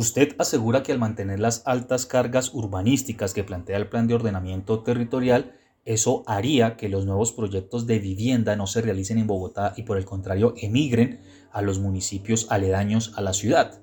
[0.00, 4.82] Usted asegura que al mantener las altas cargas urbanísticas que plantea el plan de ordenamiento
[4.82, 9.82] territorial, eso haría que los nuevos proyectos de vivienda no se realicen en Bogotá y
[9.82, 11.20] por el contrario emigren
[11.52, 13.82] a los municipios aledaños a la ciudad.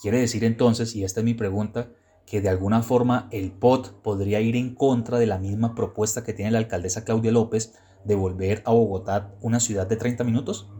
[0.00, 1.88] Quiere decir entonces, y esta es mi pregunta,
[2.26, 6.32] que de alguna forma el POT podría ir en contra de la misma propuesta que
[6.32, 7.74] tiene la alcaldesa Claudia López
[8.04, 10.70] de volver a Bogotá una ciudad de 30 minutos?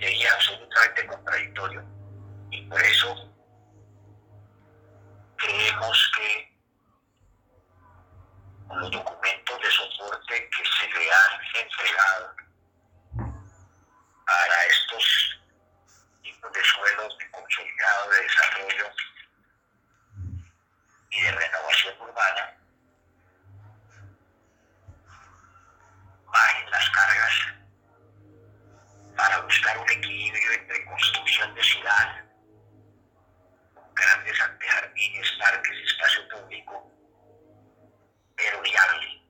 [0.00, 1.82] Sería absolutamente contradictorio.
[2.52, 3.32] Y por eso
[5.42, 6.52] creemos que
[8.60, 12.34] con los documentos de soporte que se le han entregado
[14.26, 15.40] para estos
[16.20, 18.90] tipos de suelos de consolidado de desarrollo
[21.10, 22.56] y de renovación urbana,
[26.26, 27.34] bajen las cargas
[29.16, 32.24] para buscar un equilibrio entre construcción de ciudad,
[33.94, 36.92] grandes antejardines, parques, espacio público,
[38.42, 39.22] pero viable.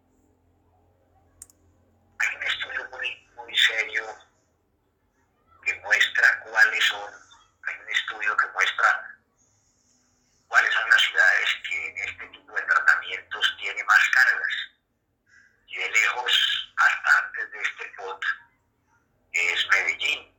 [2.19, 4.05] Hay un estudio muy, muy serio
[5.65, 7.13] que muestra cuáles son,
[7.65, 9.19] hay un estudio que muestra
[10.49, 14.55] cuáles son las ciudades que en este tipo de tratamientos tiene más cargas.
[15.67, 18.25] Y de lejos, hasta antes de este POT,
[19.33, 20.35] es Medellín.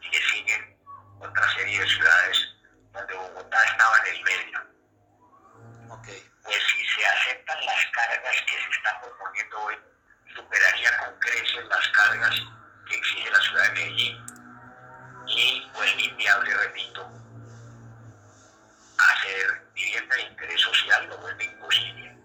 [0.00, 0.78] Y le siguen
[1.20, 2.54] otra serie de ciudades
[2.92, 3.58] donde Bogotá
[4.12, 4.60] estaba en el medio.
[5.90, 6.30] Okay.
[6.42, 9.76] Pues si se aceptan las cargas que se están proponiendo hoy,
[10.34, 12.42] superaría con creces las cargas
[12.88, 14.26] que exige la ciudad de Medellín.
[15.26, 17.08] Y pues inviable, repito,
[18.98, 22.16] hacer vivienda de interés social lo vuelve imposible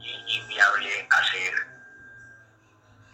[0.00, 1.54] y inviable hacer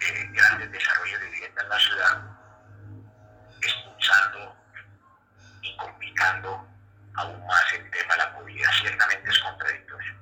[0.01, 2.23] eh, grandes desarrollos de vivienda en la ciudad,
[3.61, 4.57] expulsando
[5.63, 6.67] y complicando
[7.15, 10.20] aún más el tema de la movilidad ciertamente es contradictorio.